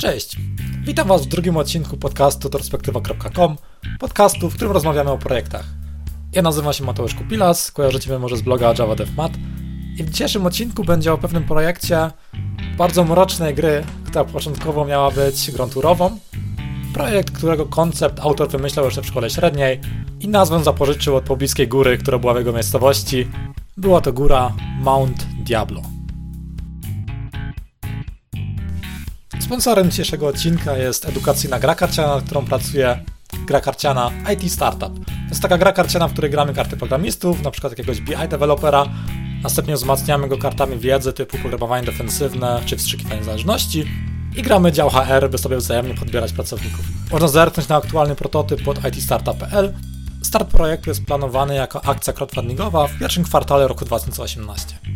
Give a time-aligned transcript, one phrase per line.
[0.00, 0.36] Cześć!
[0.82, 3.56] Witam Was w drugim odcinku podcastu perspektywa.com,
[3.98, 5.64] podcastu, w którym rozmawiamy o projektach.
[6.32, 9.32] Ja nazywam się Mateusz Kupilas, kojarzycie mnie może z bloga Java DevMat
[9.98, 12.10] i w dzisiejszym odcinku będzie o pewnym projekcie
[12.78, 16.18] bardzo mrocznej gry, która początkowo miała być grą turową.
[16.94, 19.80] Projekt, którego koncept autor wymyślał jeszcze w szkole średniej
[20.20, 23.28] i nazwę zapożyczył od pobliskiej góry, która była w jego miejscowości.
[23.76, 25.95] Była to góra Mount Diablo.
[29.46, 33.04] Sponsorem dzisiejszego odcinka jest edukacyjna gra karciana, nad którą pracuje
[33.46, 34.94] gra karciana IT Startup.
[35.04, 38.86] To jest taka gra karciana, w której gramy karty programistów, na przykład jakiegoś BI dewelopera,
[39.42, 43.84] następnie wzmacniamy go kartami wiedzy typu programowanie defensywne czy wstrzykiwanie zależności
[44.36, 46.84] i gramy dział HR, by sobie wzajemnie podbierać pracowników.
[47.12, 49.72] Można zerknąć na aktualny prototyp pod itstartup.pl.
[50.22, 54.95] Start projektu jest planowany jako akcja crowdfundingowa w pierwszym kwartale roku 2018.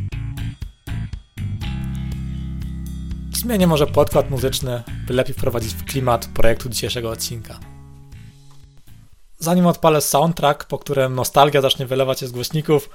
[3.40, 7.58] Zmienię może podkład muzyczny, by lepiej wprowadzić w klimat projektu dzisiejszego odcinka.
[9.38, 12.91] Zanim odpalę soundtrack, po którym nostalgia zacznie wylewać się z głośników,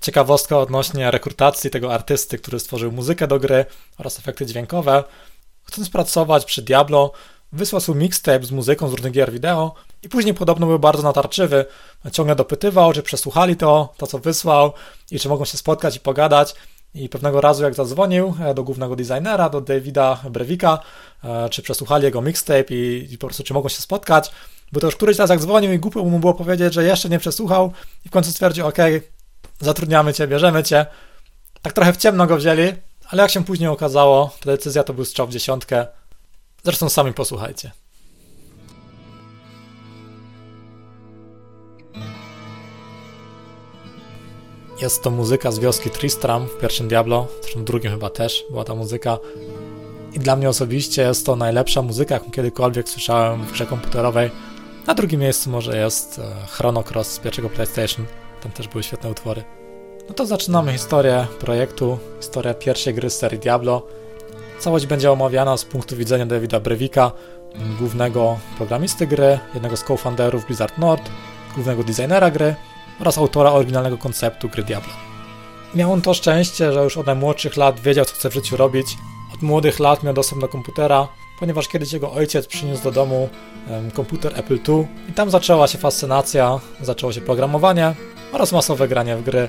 [0.00, 3.64] ciekawostka odnośnie rekrutacji tego artysty, który stworzył muzykę do gry
[3.98, 5.04] oraz efekty dźwiękowe.
[5.64, 7.12] Chcąc pracować przy Diablo,
[7.52, 11.64] wysłał swój mixtape z muzyką z różnych gier wideo i później podobno był bardzo natarczywy.
[12.12, 14.72] Ciągle dopytywał, czy przesłuchali to, to co wysłał
[15.10, 16.54] i czy mogą się spotkać i pogadać.
[16.94, 20.78] I pewnego razu, jak zadzwonił e, do głównego designera, do Davida Brewika,
[21.24, 24.32] e, czy przesłuchali jego mixtape i, i po prostu czy mogą się spotkać,
[24.72, 27.18] bo to już któryś raz jak dzwonił i głupio mu było powiedzieć, że jeszcze nie
[27.18, 27.72] przesłuchał
[28.06, 28.78] i w końcu stwierdził, ok,
[29.60, 30.86] zatrudniamy cię, bierzemy cię.
[31.62, 32.72] Tak trochę w ciemno go wzięli,
[33.08, 35.86] ale jak się później okazało, ta decyzja to był strzał w dziesiątkę.
[36.64, 37.81] Zresztą sami posłuchajcie.
[44.82, 48.74] Jest to muzyka z wioski Tristram w pierwszym Diablo, zresztą drugim chyba też była ta
[48.74, 49.18] muzyka.
[50.12, 54.30] I dla mnie osobiście jest to najlepsza muzyka, jaką kiedykolwiek słyszałem w grze komputerowej.
[54.86, 58.06] Na drugim miejscu może jest e, Chrono Cross z pierwszego PlayStation,
[58.42, 59.44] tam też były świetne utwory.
[60.08, 63.86] No to zaczynamy historię projektu, historię pierwszej gry z serii Diablo.
[64.58, 67.12] Całość będzie omawiana z punktu widzenia Davida Brewika,
[67.78, 71.10] głównego programisty gry, jednego z co-founderów Blizzard North,
[71.54, 72.54] głównego designera gry
[73.00, 74.92] oraz autora oryginalnego konceptu gry Diablo.
[75.74, 78.86] Miał on to szczęście, że już od najmłodszych lat wiedział, co chce w życiu robić.
[79.34, 81.08] Od młodych lat miał dostęp do komputera,
[81.40, 83.28] ponieważ kiedyś jego ojciec przyniósł do domu
[83.94, 87.94] komputer Apple II i tam zaczęła się fascynacja, zaczęło się programowanie
[88.32, 89.48] oraz masowe granie w gry.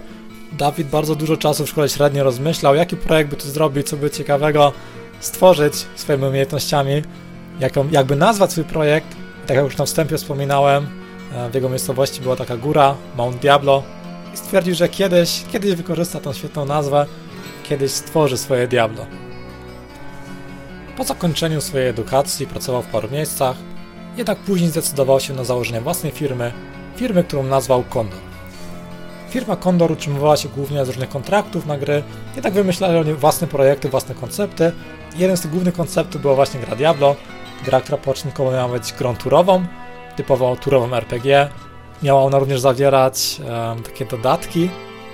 [0.52, 4.10] Dawid bardzo dużo czasu w szkole średniej rozmyślał, jaki projekt by tu zrobić, co by
[4.10, 4.74] ciekawego
[5.20, 7.02] stworzyć swoimi umiejętnościami,
[7.60, 9.08] jaką, jakby nazwać swój projekt.
[9.48, 11.03] Tak jak już na wstępie wspominałem,
[11.52, 13.84] w jego miejscowości była taka góra, Mount Diablo
[14.34, 17.06] i stwierdził, że kiedyś, kiedyś wykorzysta tą świetną nazwę,
[17.64, 19.06] kiedyś stworzy swoje Diablo.
[20.98, 23.56] Po zakończeniu swojej edukacji pracował w paru miejscach,
[24.18, 26.52] jednak później zdecydował się na założenie własnej firmy,
[26.96, 28.20] firmy, którą nazwał Condor.
[29.30, 32.04] Firma Condor utrzymywała się głównie z różnych kontraktów na gry,
[32.36, 34.72] jednak wymyślali oni własne projekty, własne koncepty.
[35.16, 37.16] Jeden z tych głównych konceptów była właśnie gra Diablo,
[37.66, 39.66] gra, która początkowo miała być grą turową,
[40.16, 41.50] typowo turową RPG.
[42.04, 44.70] Miała ona również zawierać um, takie dodatki,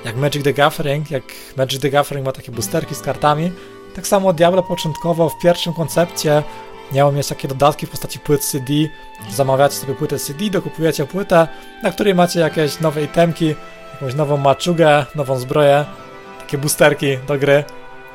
[0.05, 1.23] jak Magic the Gathering, jak
[1.57, 3.51] Magic the Gathering ma takie boosterki z kartami.
[3.95, 6.43] Tak samo Diablo początkowo w pierwszym koncepcie
[6.91, 8.73] miało mieć takie dodatki w postaci płyt CD.
[9.31, 11.47] Zamawiacie sobie płytę CD, dokupujecie płytę,
[11.83, 13.55] na której macie jakieś nowe itemki,
[13.93, 15.85] jakąś nową maczugę, nową zbroję,
[16.39, 17.63] takie boosterki do gry.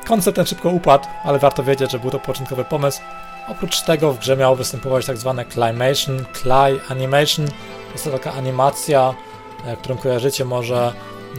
[0.07, 3.01] Koncept ten szybko upadł, ale warto wiedzieć, że był to początkowy pomysł.
[3.49, 7.47] Oprócz tego w grze miało występować tak zwane Climation, Cly Animation.
[7.93, 9.15] Jest to taka animacja,
[9.67, 10.93] e, którą kojarzycie może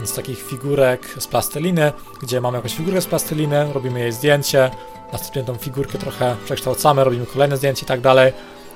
[0.04, 4.70] z takich figurek z plasteliny, gdzie mamy jakąś figurkę z plasteliny, robimy jej zdjęcie,
[5.12, 8.32] następnie tą figurkę trochę przekształcamy, robimy kolejne zdjęcie i tak dalej.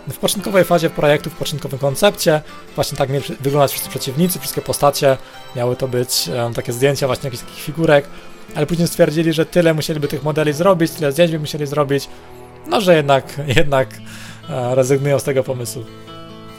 [0.09, 2.43] W początkowej fazie projektu, w początkowym koncepcie,
[2.75, 5.17] właśnie tak mieli wyglądać wszyscy przeciwnicy, wszystkie postacie,
[5.57, 8.07] miały to być um, takie zdjęcia właśnie jakichś takich figurek,
[8.55, 12.09] ale później stwierdzili, że tyle musieliby tych modeli zrobić, tyle zdjęć by musieli zrobić,
[12.71, 13.89] no, że jednak, jednak
[14.51, 15.85] e, rezygnują z tego pomysłu.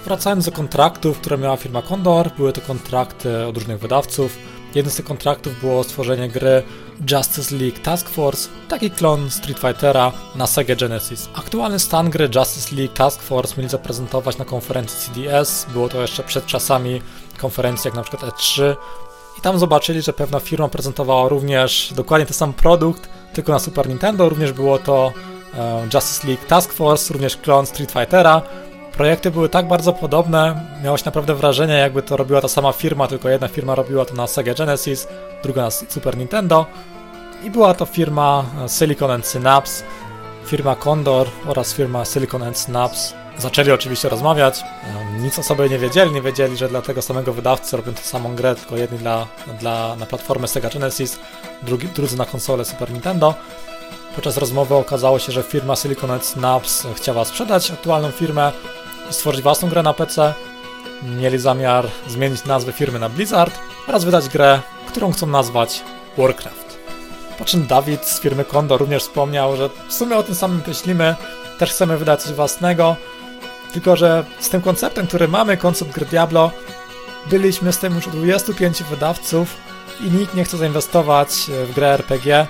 [0.05, 4.37] Wracając do kontraktów, które miała firma Condor, były to kontrakty od różnych wydawców.
[4.75, 6.63] Jednym z tych kontraktów było stworzenie gry
[7.11, 11.29] Justice League Task Force, taki klon Street Fightera na Sega Genesis.
[11.33, 16.23] Aktualny stan gry Justice League Task Force mieli zaprezentować na konferencji CDS, było to jeszcze
[16.23, 17.01] przed czasami
[17.37, 18.75] konferencji jak na przykład E3
[19.37, 23.89] i tam zobaczyli, że pewna firma prezentowała również dokładnie ten sam produkt, tylko na Super
[23.89, 25.13] Nintendo, również było to
[25.93, 28.41] Justice League Task Force, również klon Street Fightera.
[28.91, 33.29] Projekty były tak bardzo podobne, miałeś naprawdę wrażenie, jakby to robiła ta sama firma, tylko
[33.29, 35.07] jedna firma robiła to na Sega Genesis,
[35.43, 36.65] druga na Super Nintendo.
[37.43, 39.83] I była to firma e, Silicon and Synapse.
[40.45, 44.63] firma Condor oraz firma Silicon and Snaps zaczęli oczywiście rozmawiać.
[45.19, 48.35] Nic o sobie nie wiedzieli, nie wiedzieli, że dla tego samego wydawcy robią tę samą
[48.35, 49.27] grę, tylko jedni dla,
[49.59, 51.19] dla, na platformę Sega Genesis,
[51.63, 53.33] drugi, drudzy na konsolę Super Nintendo.
[54.15, 58.51] Podczas rozmowy okazało się, że firma Silicon Snaps chciała sprzedać aktualną firmę
[59.09, 60.33] i stworzyć własną grę na PC.
[61.03, 65.83] Mieli zamiar zmienić nazwę firmy na Blizzard oraz wydać grę, którą chcą nazwać
[66.17, 66.77] Warcraft.
[67.39, 71.15] Po czym Dawid z firmy Kondo również wspomniał, że w sumie o tym samym myślimy,
[71.59, 72.95] też chcemy wydać coś własnego,
[73.73, 76.51] tylko że z tym konceptem, który mamy, koncept gry Diablo,
[77.29, 79.57] byliśmy z tym już 25 wydawców
[79.99, 81.29] i nikt nie chce zainwestować
[81.67, 82.47] w grę RPG.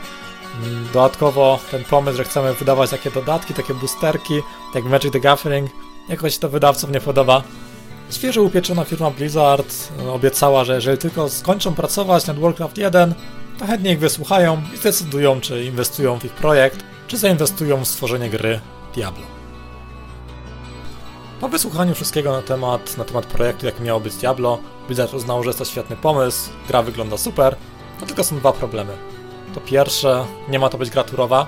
[0.94, 4.42] Dodatkowo ten pomysł, że chcemy wydawać takie dodatki, takie boosterki,
[4.76, 5.72] jak Magic the Gathering,
[6.10, 7.44] jakoś to wydawcom nie podoba.
[8.12, 9.76] Świeżo upieczona firma Blizzard
[10.14, 13.14] obiecała, że jeżeli tylko skończą pracować nad Warcraft 1,
[13.60, 18.30] to chętnie ich wysłuchają i zdecydują, czy inwestują w ich projekt, czy zainwestują w stworzenie
[18.30, 18.60] gry
[18.96, 19.24] Diablo.
[21.42, 25.50] Po wysłuchaniu wszystkiego na temat, na temat projektu, jaki miało być Diablo, Blizzard uznał, że
[25.50, 27.56] jest to świetny pomysł, gra wygląda super,
[28.02, 28.94] no tylko są dwa problemy.
[29.54, 31.48] Po pierwsze, nie ma to być gra turowa,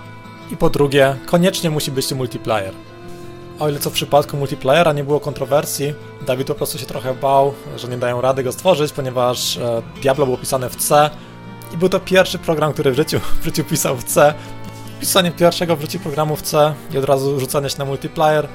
[0.51, 2.73] i po drugie, koniecznie musi być to multiplayer.
[3.59, 5.94] O ile co w przypadku multiplayera nie było kontrowersji,
[6.25, 10.25] Dawid po prostu się trochę bał, że nie dają rady go stworzyć, ponieważ e, Diablo
[10.25, 11.09] było pisane w C
[11.73, 14.33] i był to pierwszy program, który w życiu, w życiu pisał w C.
[15.00, 18.47] Pisanie pierwszego w życiu programu w C i od razu rzucanie się na multiplayer,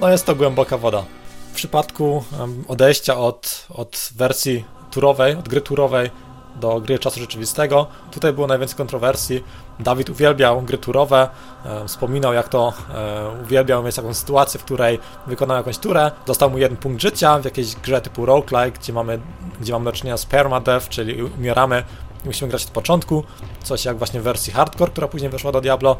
[0.00, 1.04] no jest to głęboka woda.
[1.52, 2.24] W przypadku
[2.68, 6.10] odejścia od, od wersji turowej, od gry turowej
[6.56, 7.86] do gry czasu rzeczywistego.
[8.10, 9.44] Tutaj było najwięcej kontrowersji.
[9.80, 11.28] Dawid uwielbiał gry turowe,
[11.64, 16.50] e, wspominał jak to e, uwielbiał mieć taką sytuację, w której wykonał jakąś turę, dostał
[16.50, 19.20] mu jeden punkt życia w jakiejś grze typu roguelike, gdzie mamy,
[19.60, 21.84] gdzie mamy do czynienia z permadeath, czyli umieramy
[22.24, 23.24] musimy grać od początku,
[23.62, 25.96] coś jak właśnie w wersji hardcore, która później weszła do Diablo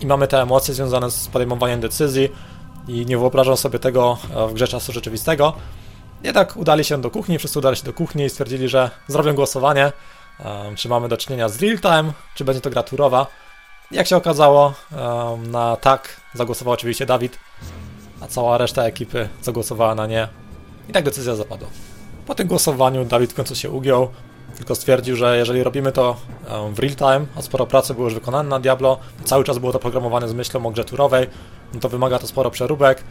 [0.00, 2.28] i mamy te emocje związane z podejmowaniem decyzji
[2.88, 5.52] i nie wyobrażam sobie tego e, w grze czasu rzeczywistego.
[6.22, 9.92] Jednak udali się do kuchni, wszyscy udali się do kuchni i stwierdzili, że zrobią głosowanie,
[10.44, 13.26] um, czy mamy do czynienia z real time, czy będzie to gra turowa.
[13.90, 17.38] Jak się okazało, um, na tak zagłosował oczywiście Dawid,
[18.20, 20.28] a cała reszta ekipy zagłosowała na nie.
[20.88, 21.68] I tak decyzja zapadła.
[22.26, 24.08] Po tym głosowaniu Dawid w końcu się ugiął,
[24.56, 26.16] tylko stwierdził, że jeżeli robimy to
[26.72, 29.78] w real time, a sporo pracy było już wykonane na Diablo, cały czas było to
[29.78, 31.26] programowane z myślą o grze turowej,
[31.74, 33.04] no to wymaga to sporo przeróbek,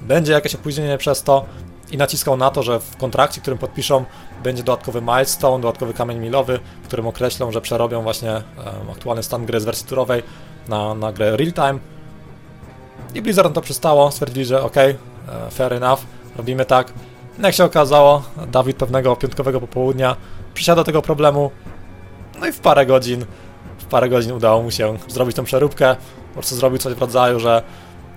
[0.00, 1.44] będzie jakieś opóźnienie przez to,
[1.90, 4.04] i naciskał na to, że w kontrakcie, którym podpiszą,
[4.42, 8.42] będzie dodatkowy milestone, dodatkowy kamień milowy, w którym określą, że przerobią właśnie
[8.92, 10.22] aktualny stan gry z wersji turowej
[10.68, 11.78] na, na grę real time.
[13.14, 14.96] I Blizzard na to przystało, stwierdzili, że ok, e,
[15.50, 16.00] fair enough,
[16.36, 16.92] robimy tak.
[17.38, 18.22] No jak się okazało,
[18.52, 20.16] Dawid pewnego piątkowego popołudnia
[20.54, 21.50] przysiada tego problemu,
[22.40, 23.24] no i w parę godzin,
[23.78, 25.96] w parę godzin udało mu się zrobić tą przeróbkę,
[26.28, 27.62] po prostu zrobił coś w rodzaju, że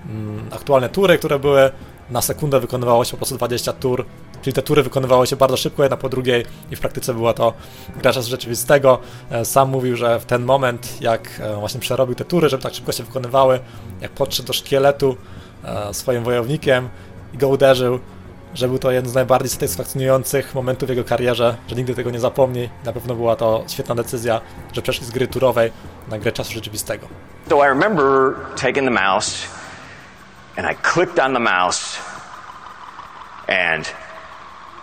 [0.08, 1.70] mm, aktualne tury, które były
[2.10, 4.06] na sekundę wykonywało się po prostu 20 tur,
[4.42, 7.52] czyli te tury wykonywały się bardzo szybko, jedna po drugiej i w praktyce była to
[7.96, 8.98] gra czasu rzeczywistego.
[9.30, 12.74] E, sam mówił, że w ten moment, jak e, właśnie przerobił te tury, żeby tak
[12.74, 13.60] szybko się wykonywały,
[14.00, 15.16] jak podszedł do szkieletu
[15.64, 16.88] e, swoim wojownikiem
[17.34, 17.98] i go uderzył,
[18.54, 22.20] że był to jeden z najbardziej satysfakcjonujących momentów w jego karierze, że nigdy tego nie
[22.20, 22.68] zapomni.
[22.84, 24.40] Na pewno była to świetna decyzja,
[24.72, 25.72] że przeszli z gry turowej
[26.08, 27.08] na grę czasu rzeczywistego.
[27.48, 29.46] So I remember taking the mouse
[30.56, 31.98] and I clicked on the mouse,
[33.48, 33.84] and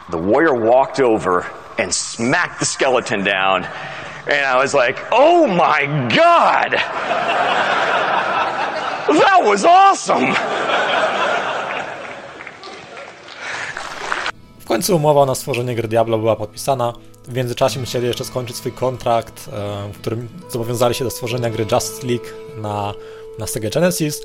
[0.10, 1.46] the warrior walked over
[1.78, 3.66] and smacked the skeleton down.
[4.28, 5.86] And I was like, oh my
[6.16, 6.72] God!
[9.08, 10.36] That was awesome!
[14.60, 16.94] W końcu umowa na stworzenie gry Diablo była podpisana.
[17.28, 21.66] W międzyczasie musieli jeszcze skończyć swój kontrakt, e, w którym zobowiązali się do stworzenia gry
[21.72, 22.26] Justice League
[22.58, 22.94] na,
[23.40, 24.22] na Sega Genesis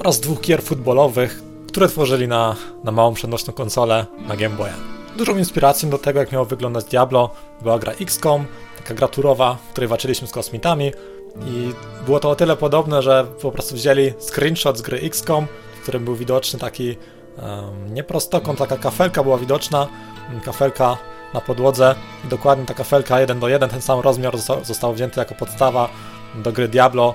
[0.00, 4.74] oraz dwóch gier futbolowych, które tworzyli na, na małą przenośną konsolę na Game Boya.
[5.16, 7.30] Dużą inspiracją do tego, jak miało wyglądać Diablo,
[7.62, 8.44] była gra XCOM,
[8.78, 10.92] taka gra turowa, w której walczyliśmy z kosmitami
[11.46, 11.72] i
[12.06, 15.46] było to o tyle podobne, że po prostu wzięli screenshot z gry XCOM,
[15.78, 16.96] w którym był widoczny taki
[17.36, 19.86] um, nie prostokąt, taka kafelka była widoczna,
[20.44, 20.96] kafelka
[21.34, 25.20] na podłodze i dokładnie ta kafelka 1 do 1, ten sam rozmiar został, został wzięty
[25.20, 25.88] jako podstawa
[26.34, 27.14] do gry Diablo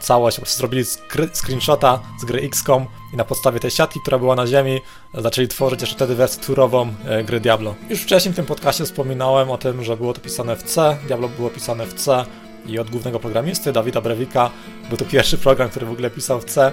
[0.00, 0.84] całość, po prostu zrobili
[1.32, 4.80] screenshota z gry XCOM i na podstawie tej siatki, która była na ziemi,
[5.14, 7.74] zaczęli tworzyć jeszcze wtedy wersję turową e, gry Diablo.
[7.90, 11.28] Już wcześniej w tym podcastie wspominałem o tym, że było to pisane w C, Diablo
[11.28, 12.24] było pisane w C
[12.66, 14.50] i od głównego programisty, Dawida Brewika,
[14.88, 16.72] był to pierwszy program, który w ogóle pisał w C.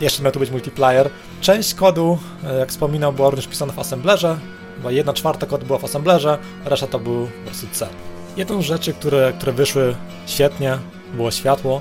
[0.00, 1.10] Jeszcze miał tu być multiplayer.
[1.40, 4.38] Część kodu, e, jak wspominał, była również pisana w assemblerze,
[4.76, 7.88] chyba jedna czwarta kodu była w assemblerze, reszta to był po prostu C.
[8.36, 10.78] Jedną z rzeczy, które, które wyszły świetnie,
[11.14, 11.80] było światło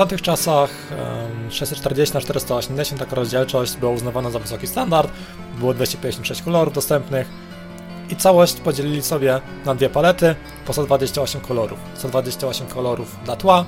[0.00, 0.70] tamtych czasach
[1.50, 5.10] 640 na 480 taka rozdzielczość była uznawana za wysoki standard,
[5.58, 7.28] było 256 kolorów dostępnych
[8.10, 10.34] i całość podzielili sobie na dwie palety
[10.66, 11.78] po 128 kolorów.
[11.94, 13.64] 128 kolorów dla tła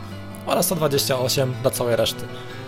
[0.47, 2.25] oraz 128 dla całej reszty.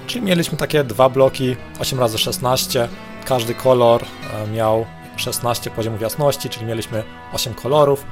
[0.07, 2.89] Czyli mieliśmy takie dwa bloki 8x16,
[3.25, 7.03] każdy kolor e, miał 16 poziomów jasności, czyli mieliśmy
[7.33, 8.05] 8 kolorów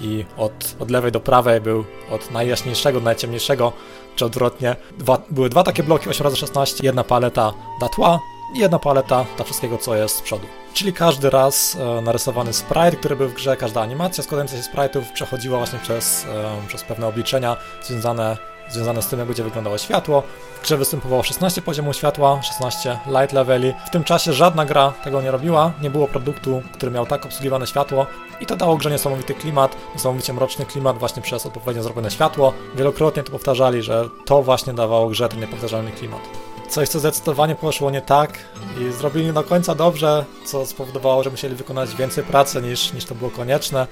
[0.00, 3.72] i od, od lewej do prawej był od najjaśniejszego do najciemniejszego,
[4.16, 4.76] czy odwrotnie.
[4.98, 8.20] Dwa, były dwa takie bloki 8x16, jedna paleta dla tła
[8.54, 10.46] i jedna paleta dla wszystkiego, co jest z przodu.
[10.74, 15.12] Czyli każdy raz e, narysowany sprite, który był w grze, każda animacja składająca się sprite'ów
[15.14, 18.36] przechodziła właśnie przez, e, przez pewne obliczenia związane
[18.68, 20.22] związane z tym, jak będzie wyglądało światło.
[20.58, 23.74] W grze występowało 16 poziomów światła, 16 light leveli.
[23.86, 27.66] W tym czasie żadna gra tego nie robiła, nie było produktu, który miał tak obsługiwane
[27.66, 28.06] światło
[28.40, 32.52] i to dało grze niesamowity klimat, niesamowicie mroczny klimat właśnie przez odpowiednio zrobione światło.
[32.74, 36.20] Wielokrotnie to powtarzali, że to właśnie dawało grze ten niepowtarzalny klimat.
[36.68, 38.38] Coś, co zdecydowanie poszło nie tak
[38.80, 43.04] i zrobili nie do końca dobrze, co spowodowało, że musieli wykonać więcej pracy niż, niż
[43.04, 43.86] to było konieczne.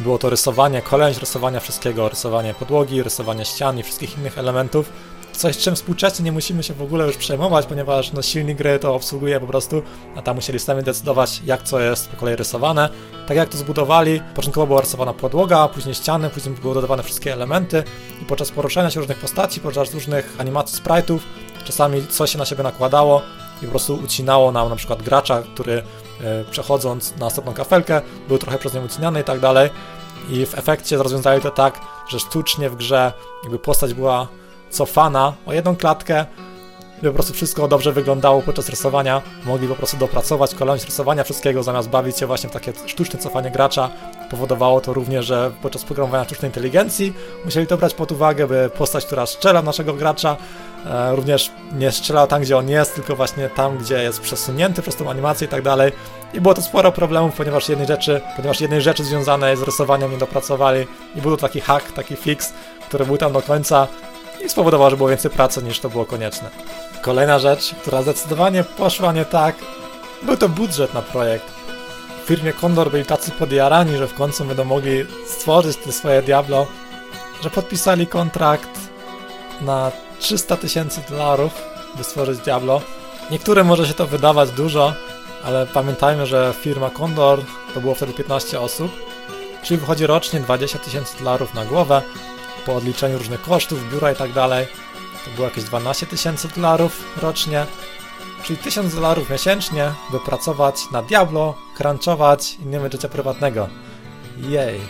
[0.00, 4.92] Było to rysowanie, kolejność rysowania wszystkiego, rysowanie podłogi, rysowanie ścian i wszystkich innych elementów.
[5.32, 8.94] Coś, czym współcześnie nie musimy się w ogóle już przejmować, ponieważ no, silnik gry to
[8.94, 9.82] obsługuje po prostu,
[10.16, 12.88] a tam musieli sami decydować, jak co jest po kolei rysowane.
[13.26, 17.82] Tak jak to zbudowali, początkowo była rysowana podłoga, później ściany, później były dodawane wszystkie elementy
[18.22, 21.18] i podczas poruszania się różnych postaci, podczas różnych animacji sprite'ów,
[21.64, 23.22] czasami coś się na siebie nakładało
[23.62, 25.82] i po prostu ucinało nam na przykład gracza, który
[26.24, 29.70] E, przechodząc na następną kafelkę, był trochę przez nią uciniany i tak dalej.
[30.30, 33.12] I w efekcie rozwiązali to tak, że sztucznie w grze
[33.42, 34.28] jakby postać była
[34.70, 36.26] cofana o jedną klatkę,
[37.02, 41.62] by po prostu wszystko dobrze wyglądało podczas rysowania, mogli po prostu dopracować kolejność rysowania wszystkiego,
[41.62, 43.90] zamiast bawić się właśnie w takie sztuczne cofanie gracza.
[44.30, 47.12] Powodowało to również, że podczas programowania sztucznej inteligencji
[47.44, 50.36] musieli to brać pod uwagę, by postać, która strzela naszego gracza,
[50.86, 54.96] e, również nie strzela tam, gdzie on jest, tylko właśnie tam, gdzie jest przesunięty przez
[54.96, 55.92] tą animację i tak dalej.
[56.34, 60.18] I było to sporo problemów, ponieważ jednej rzeczy, ponieważ jednej rzeczy związanej z rysowaniem nie
[60.18, 60.86] dopracowali
[61.16, 62.52] i był to taki hack, taki fix,
[62.88, 63.88] który był tam do końca
[64.44, 66.50] i spowodował, że było więcej pracy niż to było konieczne.
[67.02, 69.56] Kolejna rzecz, która zdecydowanie poszła nie tak,
[70.22, 71.46] był to budżet na projekt.
[72.24, 76.66] W firmie Condor byli tacy podjarani, że w końcu będą mogli stworzyć te swoje Diablo,
[77.42, 78.78] że podpisali kontrakt
[79.60, 81.52] na 300 tysięcy dolarów,
[81.96, 82.80] by stworzyć Diablo.
[83.30, 84.94] Niektórym może się to wydawać dużo,
[85.44, 87.40] ale pamiętajmy, że firma Condor
[87.74, 88.92] to było wtedy 15 osób,
[89.62, 92.02] czyli wychodzi rocznie 20 tysięcy dolarów na głowę,
[92.66, 94.66] po odliczeniu różnych kosztów, biura i tak dalej.
[95.24, 97.66] To było jakieś 12 tysięcy dolarów rocznie,
[98.44, 103.68] czyli 1000 dolarów miesięcznie, by pracować na Diablo, crunchować i nie mieć życia prywatnego.
[104.36, 104.80] Jej.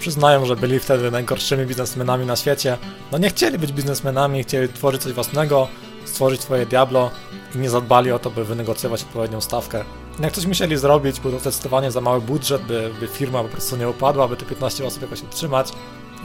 [0.00, 2.78] Przyznają, że byli wtedy najgorszymi biznesmenami na świecie.
[3.12, 5.68] No nie chcieli być biznesmenami, chcieli tworzyć coś własnego,
[6.04, 7.10] stworzyć swoje Diablo
[7.54, 9.84] i nie zadbali o to, by wynegocjować odpowiednią stawkę.
[10.20, 13.76] Jak coś musieli zrobić, był to zdecydowanie za mały budżet, by, by firma po prostu
[13.76, 15.68] nie upadła, by te 15 osób jakoś utrzymać.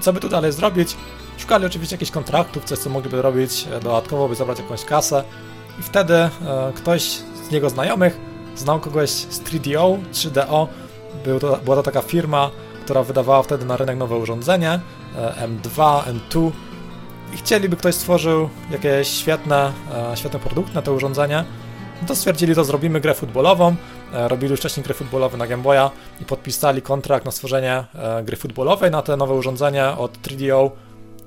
[0.02, 0.98] Co by tu dalej zrobić?
[1.38, 5.24] Szukali oczywiście jakichś kontraktów, coś co mogliby robić e, dodatkowo, by zabrać jakąś kasę.
[5.80, 6.30] I wtedy e,
[6.76, 7.04] ktoś
[7.50, 8.20] z jego znajomych
[8.56, 10.68] znał kogoś z 3DO, 3DO.
[11.26, 12.52] Był to, była to taka firma,
[12.84, 14.80] która wydawała wtedy na rynek nowe urządzenie,
[15.18, 16.52] e, M2, M2
[17.34, 19.72] i chcieliby ktoś stworzył jakieś świetne,
[20.12, 21.44] e, świetne produkty na to urządzenie,
[22.02, 23.76] no to stwierdzili, to zrobimy grę futbolową.
[24.14, 28.24] E, robili już wcześniej gry futbolowe na Game Boya i podpisali kontrakt na stworzenie e,
[28.24, 30.70] gry futbolowej na te nowe urządzenie od 3DO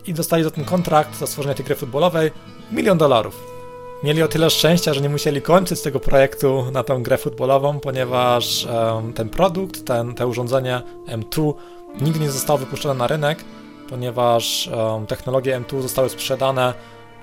[0.06, 2.30] i dostali za ten kontrakt, za stworzenie tej gry futbolowej,
[2.72, 3.60] milion dolarów.
[4.04, 8.66] Mieli o tyle szczęścia, że nie musieli kończyć tego projektu na tę grę futbolową, ponieważ
[8.66, 11.54] um, ten produkt, ten, te urządzenie M2
[12.00, 13.44] nigdy nie zostało wypuszczone na rynek,
[13.88, 16.74] ponieważ um, technologie M2 zostały sprzedane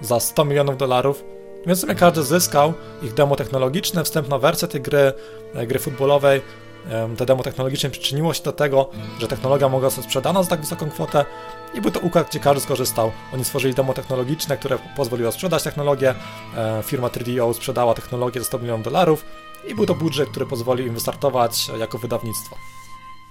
[0.01, 1.23] za 100 milionów dolarów
[1.65, 5.13] więc sobie każdy zyskał ich demo technologiczne, wstępna wersja tej gry,
[5.53, 6.41] e, gry futbolowej.
[7.17, 10.89] Te demo technologiczne przyczyniło się do tego, że technologia mogła zostać sprzedana za tak wysoką
[10.89, 11.25] kwotę
[11.73, 13.11] i był to układ, gdzie każdy skorzystał.
[13.33, 16.15] Oni stworzyli demo technologiczne, które pozwoliło sprzedać technologię.
[16.57, 19.25] E, firma 3DO sprzedała technologię za 100 milionów dolarów
[19.67, 22.55] i był to budżet, który pozwolił im wystartować jako wydawnictwo.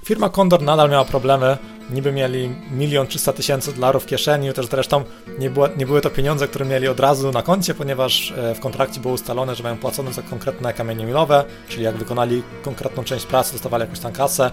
[0.06, 1.58] Firma Condor nadal miała problemy,
[1.90, 5.04] niby mieli milion trzysta tysięcy dolarów w kieszeni, też zresztą
[5.38, 8.60] nie, było, nie były to pieniądze, które mieli od razu na koncie, ponieważ e, w
[8.60, 13.26] kontrakcie było ustalone, że mają płacone za konkretne kamienie milowe, czyli jak wykonali konkretną część
[13.26, 14.50] pracy, dostawali jakąś tam kasę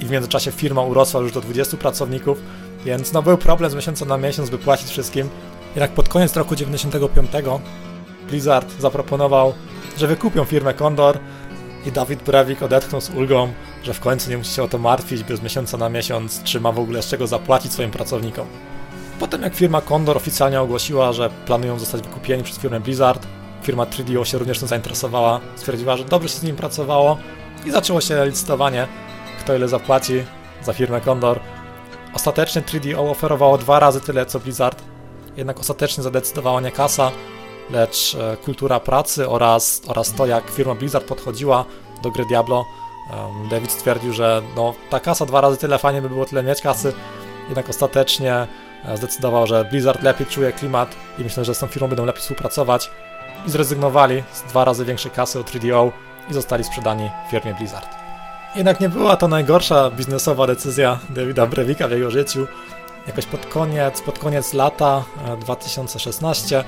[0.00, 2.38] i w międzyczasie firma urosła już do 20 pracowników,
[2.84, 5.28] więc no był problem z miesiąca na miesiąc, by płacić wszystkim.
[5.74, 7.30] Jednak pod koniec roku 95
[8.28, 9.54] Blizzard zaproponował,
[9.98, 11.18] że wykupią firmę Condor
[11.86, 15.24] i Dawid Brewik odetchnął z ulgą, że w końcu nie musi się o to martwić,
[15.24, 18.46] by z miesiąca na miesiąc czy ma w ogóle z czego zapłacić swoim pracownikom.
[19.20, 23.26] Potem jak firma Condor oficjalnie ogłosiła, że planują zostać wykupieni przez firmę Blizzard,
[23.62, 27.18] firma 3DO się również tym zainteresowała, stwierdziła, że dobrze się z nim pracowało
[27.66, 28.86] i zaczęło się licytowanie,
[29.40, 30.24] kto ile zapłaci
[30.62, 31.40] za firmę Condor.
[32.14, 34.82] Ostatecznie 3DO oferowało dwa razy tyle co Blizzard,
[35.36, 37.10] jednak ostatecznie zadecydowała nie kasa,
[37.70, 41.64] lecz e, kultura pracy oraz, oraz to, jak firma Blizzard podchodziła
[42.02, 42.64] do gry Diablo.
[43.50, 46.92] David stwierdził, że no, ta kasa dwa razy tyle, fajnie by było tyle mieć kasy,
[47.48, 48.46] jednak ostatecznie
[48.84, 52.22] e, zdecydował, że Blizzard lepiej czuje klimat i myślę, że z tą firmą będą lepiej
[52.22, 52.90] współpracować
[53.46, 55.90] i zrezygnowali z dwa razy większej kasy od 3DO
[56.30, 57.88] i zostali sprzedani firmie Blizzard.
[58.56, 62.46] Jednak nie była to najgorsza biznesowa decyzja Davida Brewika w jego życiu.
[63.06, 65.04] Jakoś pod koniec, pod koniec lata
[65.40, 66.64] 2016 e,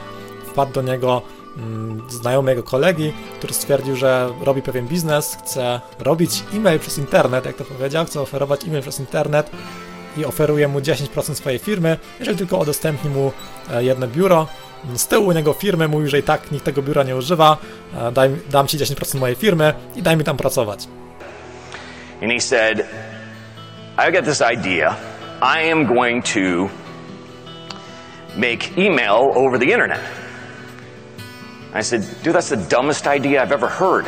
[0.50, 1.22] wpadł do niego
[1.56, 7.46] mm, znajomy jego kolegi, który stwierdził, że robi pewien biznes, chce robić e-mail przez internet,
[7.46, 9.50] jak to powiedział, chce oferować e-mail przez internet
[10.16, 13.32] i oferuje mu 10% swojej firmy, jeżeli tylko udostępni mu
[13.72, 14.46] e, jedno biuro.
[14.94, 17.56] Z tyłu u niego firmy mówi, że i tak nikt tego biura nie używa,
[17.94, 20.88] e, daj, dam ci 10% mojej firmy i daj mi tam pracować.
[22.22, 22.84] And he said,
[23.98, 24.96] I got this idea.
[25.42, 26.68] I am going to
[28.36, 30.00] make email over the internet.
[31.72, 34.06] I said, dude, that's the dumbest idea I've ever heard.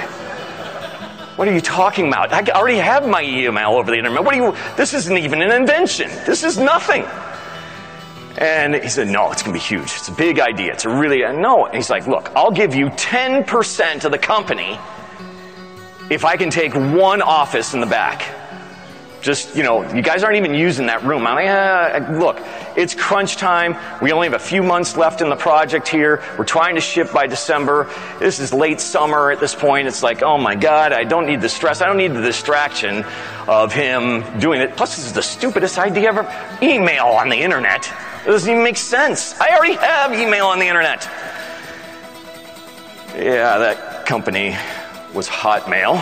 [1.37, 2.33] What are you talking about?
[2.33, 4.25] I already have my email over the internet.
[4.25, 6.09] What are you, this isn't even an invention.
[6.27, 7.05] This is nothing.
[8.39, 9.85] And he said, no, it's going to be huge.
[9.85, 10.73] It's a big idea.
[10.73, 11.67] It's a really, no.
[11.67, 14.79] And he's like, look, I'll give you 10% of the company
[16.11, 18.32] if I can take one office in the back.
[19.23, 21.29] Just, you know, you guys aren't even using that room.
[21.29, 22.41] I'm like, uh, look,
[22.77, 23.77] it's crunch time.
[24.03, 26.21] We only have a few months left in the project here.
[26.37, 27.89] We're trying to ship by December.
[28.19, 29.87] This is late summer at this point.
[29.87, 31.81] It's like, oh my God, I don't need the stress.
[31.81, 33.05] I don't need the distraction
[33.47, 34.77] of him doing it.
[34.77, 36.23] Plus, this is the stupidest idea ever.
[36.61, 37.89] Email on the internet.
[38.25, 39.41] It doesn't even make sense.
[39.41, 41.09] I already have email on the internet.
[43.15, 44.57] Yeah, that company
[45.15, 46.01] was Hotmail.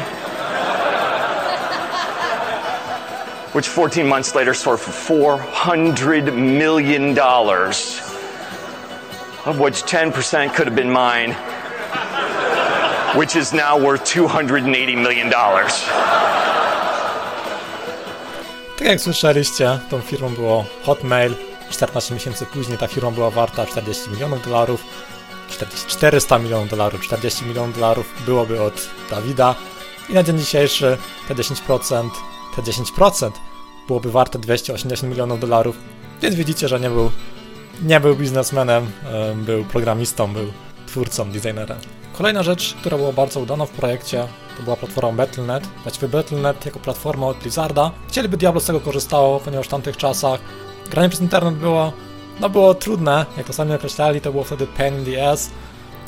[3.53, 7.19] Which 14 months later sold for $400 million,
[9.47, 11.33] of which 10% could have been mine,
[13.19, 15.31] which is now worth $280 million.
[18.79, 21.35] Tak jak słyszeliście, tą firmą było Hotmail.
[21.71, 24.85] 14 miesięcy później ta firma była warta 40 milionów dolarów.
[25.49, 29.55] 40, 400 milionów dolarów, 40 milionów dolarów byłoby od Dawida.
[30.09, 32.11] I na dzień dzisiejszy te 10%
[32.57, 33.31] te 10%
[33.87, 35.77] byłoby warte 280 milionów dolarów,
[36.23, 37.11] więc widzicie, że nie był,
[37.83, 38.91] nie był biznesmenem,
[39.35, 40.47] był programistą, był
[40.87, 41.79] twórcą, designerem.
[42.13, 45.69] Kolejna rzecz, która była bardzo udana w projekcie, to była platforma Battle.net.
[45.83, 47.91] Właściwie Battle.net jako platforma od Blizzarda.
[48.09, 50.41] Chcieliby Diablo z tego korzystało, ponieważ w tamtych czasach
[50.91, 51.93] granie przez internet było,
[52.41, 55.51] no było trudne, jak to sami określali, to było wtedy pain in the ass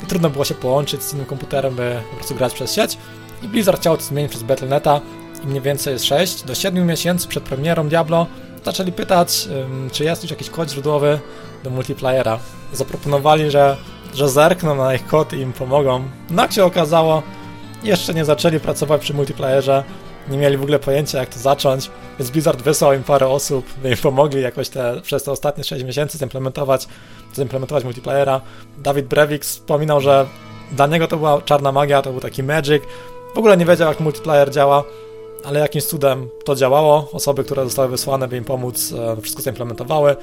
[0.03, 2.97] i trudno było się połączyć z innym komputerem, by po prostu grać przez sieć.
[3.41, 5.01] I Blizzard chciał to zmienić przez Battle.neta,
[5.43, 8.27] i mniej więcej jest 6 do 7 miesięcy przed premierą Diablo,
[8.65, 9.47] zaczęli pytać,
[9.91, 11.19] czy jest już jakiś kod źródłowy
[11.63, 12.39] do multiplayera.
[12.73, 13.77] Zaproponowali, że,
[14.13, 16.03] że zerkną na ich kod i im pomogą.
[16.29, 17.23] No jak się okazało,
[17.83, 19.83] jeszcze nie zaczęli pracować przy multiplayerze,
[20.29, 23.89] nie mieli w ogóle pojęcia jak to zacząć, więc Blizzard wysłał im parę osób, by
[23.89, 26.87] im pomogli jakoś te, przez te ostatnie 6 miesięcy zimplementować,
[27.35, 28.41] zimplementować multiplayera.
[28.77, 30.25] Dawid Brevik wspominał, że
[30.71, 32.83] dla niego to była czarna magia, to był taki magic,
[33.35, 34.83] w ogóle nie wiedział jak multiplayer działa,
[35.43, 37.09] ale jakimś cudem to działało.
[37.13, 40.15] Osoby, które zostały wysłane, by im pomóc, e, wszystko zaimplementowały.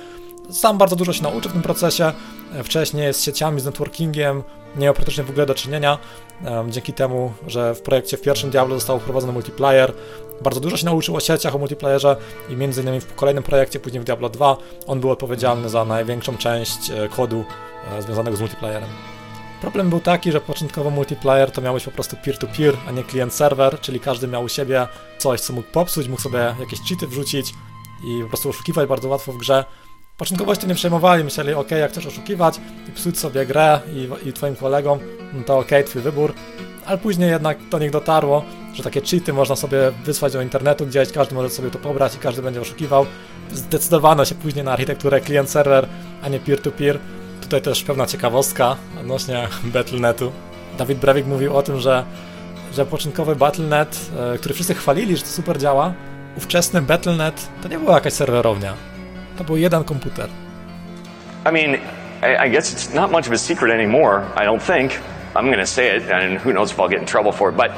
[0.51, 2.13] Sam bardzo dużo się nauczył w tym procesie.
[2.55, 4.43] E, wcześniej z sieciami, z networkingiem
[4.77, 5.99] nie miał praktycznie w ogóle do czynienia.
[6.45, 9.93] E, dzięki temu, że w projekcie w pierwszym Diablo został wprowadzony multiplayer,
[10.43, 12.17] bardzo dużo się nauczył o sieciach, o multiplayerze
[12.49, 14.57] i między innymi w kolejnym projekcie, później w Diablo 2,
[14.87, 16.79] on był odpowiedzialny za największą część
[17.17, 17.45] kodu
[18.01, 18.89] związanego z multiplayerem.
[19.61, 23.81] Problem był taki, że początkowo multiplayer to miał być po prostu peer-to-peer, a nie klient-serwer,
[23.81, 24.87] czyli każdy miał u siebie
[25.19, 27.55] coś, co mógł popsuć, mógł sobie jakieś cheaty wrzucić
[28.05, 29.65] i po prostu oszukiwać bardzo łatwo w grze.
[30.17, 34.33] Początkowo się nie przejmowali, myśleli, ok, jak chcesz oszukiwać i psuć sobie grę i, i
[34.33, 34.99] twoim kolegom,
[35.33, 36.35] no to ok, twój wybór.
[36.87, 38.45] Ale później jednak do nich dotarło,
[38.75, 42.19] że takie cheaty można sobie wysłać do internetu gdzieś, każdy może sobie to pobrać i
[42.19, 43.07] każdy będzie oszukiwał.
[43.53, 45.87] Zdecydowano się później na architekturę klient-serwer,
[46.23, 46.97] a nie peer-to-peer.
[46.97, 47.20] -peer
[47.51, 50.33] tutaj też pewna ciekawostka odnośnie Battle.netu.
[50.79, 52.05] Dawid Brewik mówił o tym, że,
[52.75, 54.01] że początkowy Battle.net,
[54.35, 55.93] e, który wszyscy chwalili, że to super działa,
[56.37, 58.75] ówczesny Battle.net to nie była jakaś serwerownia.
[59.39, 60.29] To był jeden komputer.
[61.49, 61.75] I mean,
[62.23, 64.93] I, I guess it's not much of a secret anymore, I don't think.
[65.35, 67.57] I'm going to say it, and who knows if I'll get in trouble for it,
[67.57, 67.71] but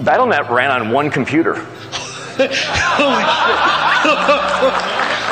[0.00, 1.54] Battle.net ran on one computer.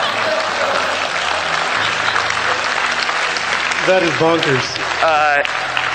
[3.86, 4.66] that is bonkers.
[5.02, 5.42] Uh,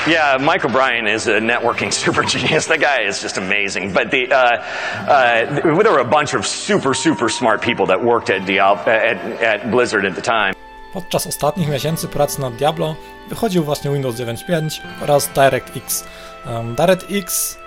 [0.08, 2.68] yeah, Mike O'Brien is a networking super genius.
[2.68, 3.94] That guy is just amazing.
[3.94, 4.64] But the uh,
[5.08, 9.18] uh, there were a bunch of super super smart people that worked at, Diablo, at,
[9.42, 10.54] at Blizzard at the time.
[10.94, 12.96] Podczas ostatnich miesięcy pracy nad Diablo
[13.30, 16.04] wychodził właśnie Windows 9.5 oraz DirectX.
[16.46, 17.58] Um, DirectX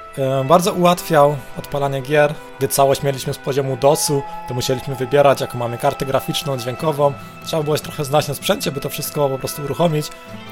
[0.44, 2.34] bardzo ułatwiał odpalanie gier.
[2.58, 7.12] Gdy całość mieliśmy z poziomu DOSu, to musieliśmy wybierać, jaką mamy kartę graficzną, dźwiękową.
[7.46, 10.10] Trzeba było trochę znać na sprzęcie, by to wszystko po prostu uruchomić.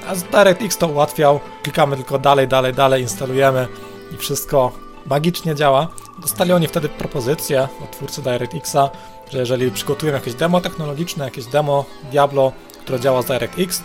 [0.09, 1.41] A z DirectX to ułatwiał.
[1.63, 3.69] Klikamy tylko dalej, dalej, dalej, instalujemy
[4.15, 4.73] i wszystko
[5.07, 5.89] magicznie działa.
[6.19, 8.91] Dostali oni wtedy propozycję od twórcy DirectXa,
[9.33, 13.83] że jeżeli przygotują jakieś demo technologiczne, jakieś demo Diablo, które działa z DirectX,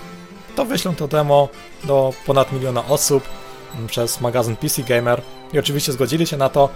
[0.56, 1.48] to wyślą to demo
[1.84, 3.24] do ponad miliona osób
[3.88, 5.22] przez magazyn PC Gamer
[5.54, 6.70] i oczywiście zgodzili się na to.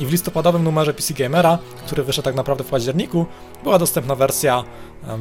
[0.00, 3.26] I w listopadowym numerze PC Gamera, który wyszedł tak naprawdę w październiku,
[3.62, 4.64] była dostępna wersja,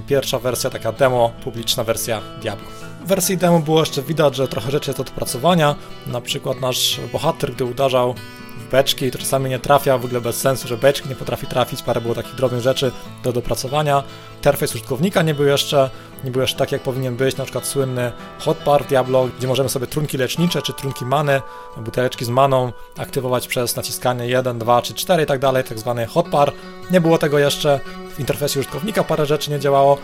[0.07, 2.67] pierwsza wersja, taka demo, publiczna wersja Diablo.
[3.03, 5.75] W wersji demo było jeszcze widać, że trochę rzeczy jest do dopracowania.
[6.07, 8.15] Na przykład nasz bohater, gdy uderzał
[8.57, 11.81] w beczki, to czasami nie trafia, w ogóle bez sensu, że beczki nie potrafi trafić,
[11.81, 12.91] parę było takich drobnych rzeczy
[13.23, 14.03] do dopracowania.
[14.35, 15.89] Interfejs użytkownika nie był jeszcze,
[16.23, 19.88] nie był jeszcze tak jak powinien być, na przykład słynny hotbar Diablo, gdzie możemy sobie
[19.88, 21.41] trunki lecznicze czy trunki many,
[21.77, 26.05] buteleczki z maną aktywować przez naciskanie 1, 2 czy 4 i tak dalej, tak zwany
[26.05, 26.51] hotbar.
[26.91, 27.79] Nie było tego jeszcze,
[28.15, 29.97] w interfejsie użytkownika parę rzeczy nie działało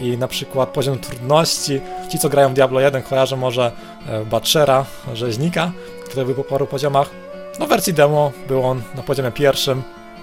[0.00, 1.80] i na przykład poziom trudności,
[2.12, 3.72] ci co grają Diablo 1 kojarzą może
[4.06, 5.72] e, Batchera, rzeźnika,
[6.04, 7.10] który był po paru poziomach,
[7.58, 9.82] no w wersji demo był on na poziomie pierwszym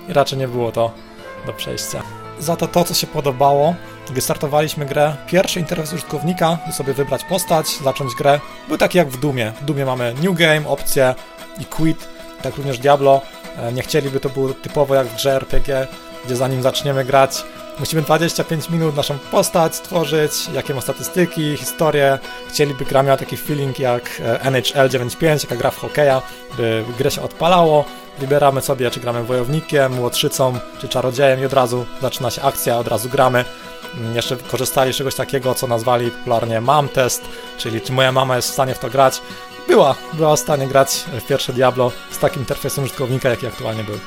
[0.09, 0.91] i raczej nie było to
[1.45, 2.03] do przejścia.
[2.39, 3.75] Za to to, co się podobało,
[4.11, 9.09] gdy startowaliśmy grę, pierwszy interfejs użytkownika, by sobie wybrać postać, zacząć grę, był taki jak
[9.09, 9.53] w Dumie.
[9.61, 11.15] W Dumie mamy New Game, opcję
[11.59, 12.07] i Quit,
[12.41, 13.21] tak również Diablo.
[13.57, 15.87] E, nie chcieliby to było typowo jak w grze RPG,
[16.25, 17.43] gdzie zanim zaczniemy grać,
[17.79, 22.19] Musimy 25 minut naszą postać stworzyć, jakie ma statystyki, historię.
[22.49, 26.21] Chcieliby gra miała taki feeling jak e, NHL 9.5, jaka gra w hokeja,
[26.57, 27.85] by grę się odpalało.
[28.17, 32.87] Wybieramy sobie, czy gramy wojownikiem, łotrzycą, czy czarodziejem i od razu zaczyna się akcja, od
[32.87, 33.45] razu gramy.
[34.13, 37.25] Jeszcze korzystali z czegoś takiego, co nazwali popularnie mam test,
[37.57, 39.21] czyli czy moja mama jest w stanie w to grać.
[39.67, 43.99] Była, była w stanie grać w pierwsze Diablo z takim interfejsem użytkownika, jaki aktualnie był.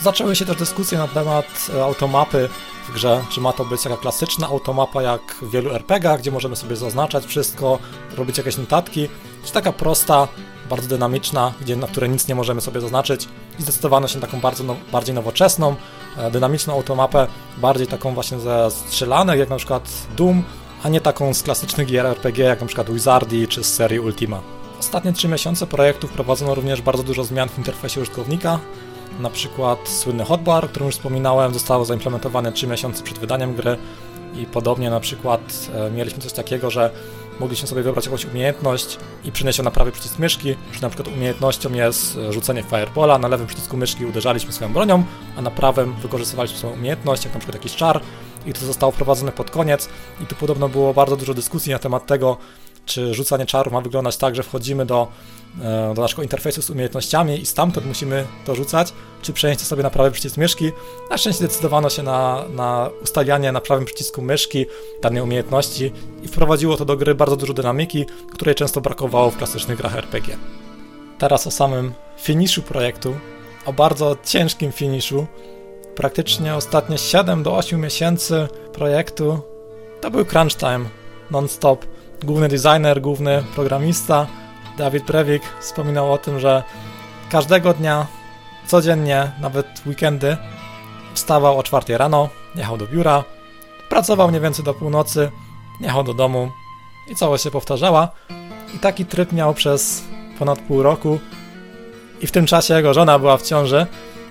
[0.00, 2.48] Zaczęły się też dyskusje na temat e, automapy
[2.88, 6.56] w grze, czy ma to być taka klasyczna automapa jak w wielu RPGach, gdzie możemy
[6.56, 7.78] sobie zaznaczać wszystko,
[8.16, 9.08] robić jakieś notatki,
[9.44, 10.28] czy taka prosta,
[10.70, 14.40] bardzo dynamiczna, gdzie, na której nic nie możemy sobie zaznaczyć i zdecydowano się na taką
[14.40, 15.76] bardzo no, bardziej nowoczesną,
[16.32, 17.26] dynamiczną automapę,
[17.58, 20.42] bardziej taką właśnie ze strzelanek, jak na przykład Doom,
[20.82, 24.40] a nie taką z klasycznych gier RPG, jak na przykład Wizardi czy z serii Ultima.
[24.80, 28.58] Ostatnie trzy miesiące projektu wprowadzono również bardzo dużo zmian w interfejsie użytkownika,
[29.20, 33.76] na przykład słynny hotbar, o którym już wspominałem, zostało zaimplementowane 3 miesiące przed wydaniem gry
[34.34, 35.40] i podobnie na przykład
[35.74, 36.90] e, mieliśmy coś takiego, że
[37.40, 41.16] mogliśmy sobie wybrać jakąś umiejętność i przynieść ją na prawy przycisk myszki, że na przykład
[41.16, 45.04] umiejętnością jest e, rzucenie firebola, na lewym przycisku myszki uderzaliśmy swoją bronią,
[45.36, 48.00] a na prawym wykorzystywaliśmy swoją umiejętność, jak na przykład jakiś czar
[48.46, 49.88] i to zostało wprowadzone pod koniec.
[50.22, 52.36] I tu podobno było bardzo dużo dyskusji na temat tego,
[52.86, 55.08] czy rzucanie czarów ma wyglądać tak, że wchodzimy do,
[55.62, 58.92] e, do naszego interfejsu z umiejętnościami i stamtąd musimy to rzucać,
[59.22, 60.72] czy przenieść sobie na prawy przycisk myszki.
[61.10, 64.66] Na szczęście zdecydowano się na, na ustawianie na prawym przycisku myszki
[65.02, 69.78] danej umiejętności i wprowadziło to do gry bardzo dużo dynamiki, której często brakowało w klasycznych
[69.78, 70.36] grach RPG.
[71.18, 73.14] Teraz o samym finiszu projektu,
[73.66, 75.26] o bardzo ciężkim finiszu.
[75.94, 79.40] Praktycznie ostatnie 7 do 8 miesięcy projektu
[80.00, 80.84] to był crunch time
[81.30, 81.86] non-stop
[82.24, 84.26] główny designer, główny programista
[84.78, 86.62] Dawid Brewik wspominał o tym, że
[87.30, 88.06] każdego dnia,
[88.66, 90.36] codziennie, nawet weekendy,
[91.14, 93.24] wstawał o 4 rano, jechał do biura,
[93.88, 95.30] pracował mniej więcej do północy,
[95.80, 96.50] jechał do domu
[97.08, 98.08] i całość się powtarzała.
[98.74, 100.04] I taki tryb miał przez
[100.38, 101.18] ponad pół roku.
[102.20, 103.86] I w tym czasie jego żona była w ciąży.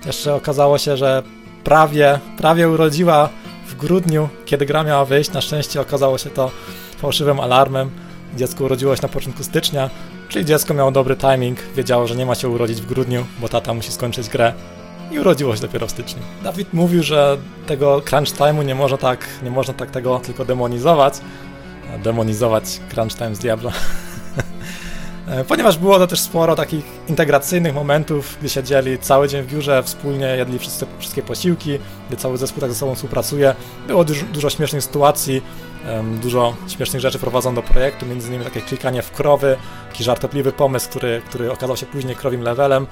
[0.06, 1.22] Jeszcze okazało się, że
[1.64, 3.28] prawie, prawie urodziła
[3.66, 5.32] w grudniu, kiedy gra miała wyjść.
[5.32, 6.50] Na szczęście okazało się to
[6.98, 7.90] fałszywym alarmem.
[8.36, 9.90] Dziecko urodziło się na początku stycznia,
[10.32, 13.74] czyli dziecko miało dobry timing, wiedziało, że nie ma się urodzić w grudniu, bo tata
[13.74, 14.52] musi skończyć grę
[15.10, 16.22] i urodziło się dopiero w styczniu.
[16.44, 21.14] Dawid mówił, że tego crunch time'u nie można tak, nie można tak tego tylko demonizować.
[22.02, 23.72] Demonizować crunch time z Diablo.
[25.32, 29.82] E, ponieważ było to też sporo takich integracyjnych momentów, gdy siedzieli cały dzień w biurze,
[29.82, 33.54] wspólnie jedli wszyscy, wszystkie posiłki, gdy cały zespół tak ze sobą współpracuje.
[33.86, 35.42] Było dużo, dużo śmiesznych sytuacji,
[36.22, 39.56] dużo śmiesznych rzeczy prowadzono do projektu, między innymi takie klikanie w krowy,
[39.90, 42.86] taki żartobliwy pomysł, który, który okazał się później krowim levelem.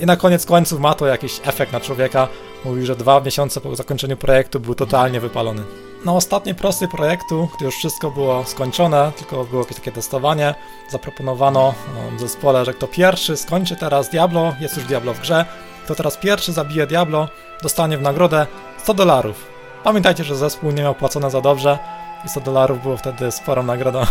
[0.00, 2.28] I na koniec końców ma to jakiś efekt na człowieka,
[2.64, 5.62] Mówił, że dwa miesiące po zakończeniu projektu był totalnie wypalony.
[6.04, 10.54] Na ostatniej prostej projektu, gdy już wszystko było skończone, tylko było jakieś takie testowanie,
[10.90, 11.74] zaproponowano
[12.16, 15.44] w zespole, że kto pierwszy skończy teraz Diablo, jest już Diablo w grze,
[15.84, 17.28] kto teraz pierwszy zabije Diablo,
[17.62, 18.46] dostanie w nagrodę
[18.82, 19.46] 100 dolarów.
[19.84, 21.78] Pamiętajcie, że zespół nie miał płacone za dobrze
[22.24, 24.02] i 100 dolarów było wtedy sporą nagrodą.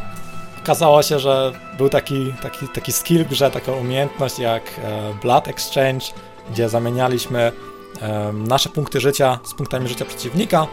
[0.62, 5.48] Okazało się, że był taki, taki, taki skill w grze, taka umiejętność jak e, Blood
[5.48, 6.06] Exchange,
[6.50, 7.52] gdzie zamienialiśmy
[8.32, 10.66] nasze punkty życia z punktami życia przeciwnika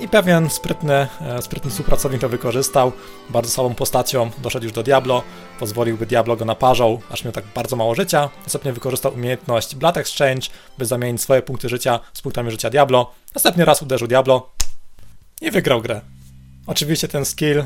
[0.00, 2.92] i pewien sprytny, e, sprytny współpracownik to wykorzystał.
[3.30, 5.22] Bardzo słabą postacią doszedł już do Diablo,
[5.60, 8.28] pozwolił, by Diablo go naparzał, aż miał tak bardzo mało życia.
[8.42, 13.12] Następnie wykorzystał umiejętność Blood Exchange, by zamienić swoje punkty życia z punktami życia Diablo.
[13.34, 14.50] Następny raz uderzył Diablo
[15.40, 16.00] i wygrał grę.
[16.66, 17.64] Oczywiście ten skill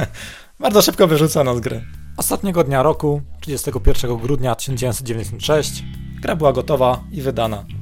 [0.60, 1.84] bardzo szybko wyrzucono z gry.
[2.16, 5.84] Ostatniego dnia roku, 31 grudnia 1996,
[6.20, 7.77] gra była gotowa i wydana.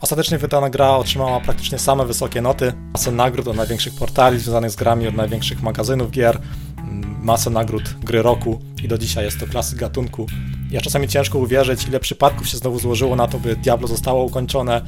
[0.00, 4.76] Ostatecznie wydana gra otrzymała praktycznie same wysokie noty, masę nagród od największych portali związanych z
[4.76, 6.40] grami, od największych magazynów gier,
[6.78, 10.26] mm, masę nagród gry roku i do dzisiaj jest to klasyk gatunku.
[10.70, 14.82] Ja czasami ciężko uwierzyć, ile przypadków się znowu złożyło na to, by Diablo zostało ukończone,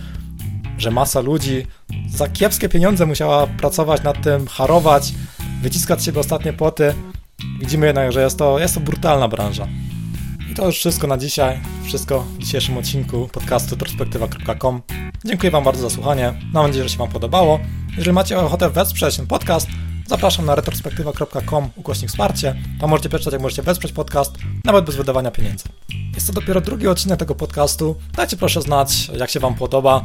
[0.79, 1.67] że masa ludzi
[2.09, 5.15] za kiepskie pieniądze musiała pracować nad tym, harować,
[5.63, 6.95] wyciskać siebie ostatnie poty.
[7.61, 9.67] Widzimy jednak, że jest to, jest to brutalna branża.
[10.59, 11.61] To już wszystko na dzisiaj.
[11.85, 14.83] Wszystko w dzisiejszym odcinku podcastu perspektywa.com.
[15.25, 16.35] Dziękuję Wam bardzo za słuchanie.
[16.53, 17.61] Mam nadzieję, że się Wam podobało.
[17.97, 19.67] Jeżeli macie ochotę wesprzeć ten podcast,
[20.07, 22.55] zapraszam na retrospektywa.com ukośnik wsparcie.
[22.81, 25.65] Tam możecie przeczytać, jak możecie wesprzeć podcast, nawet bez wydawania pieniędzy.
[26.15, 27.97] Jest to dopiero drugi odcinek tego podcastu.
[28.13, 30.05] Dajcie proszę znać, jak się Wam podoba,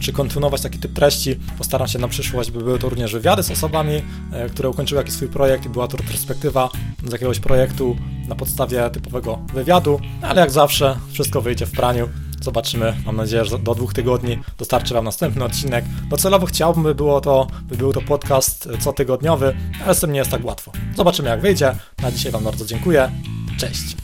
[0.00, 1.36] czy kontynuować taki typ treści.
[1.58, 4.02] Postaram się na przyszłość, by były to również wywiady z osobami,
[4.32, 6.70] e, które ukończyły jakiś swój projekt i była to retrospektywa
[7.06, 7.96] z jakiegoś projektu
[8.28, 12.08] na podstawie typowego wywiadu, ale jak zawsze wszystko wyjdzie w praniu.
[12.42, 15.84] Zobaczymy, mam nadzieję, że do dwóch tygodni dostarczę Wam następny odcinek.
[16.10, 20.30] Docelowo chciałbym, by, było to, by był to podcast cotygodniowy, ale z tym nie jest
[20.30, 20.72] tak łatwo.
[20.96, 21.74] Zobaczymy, jak wyjdzie.
[22.02, 23.10] Na dzisiaj Wam bardzo dziękuję.
[23.58, 24.01] Cześć.